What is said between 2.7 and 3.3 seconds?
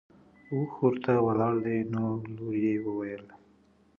وویل.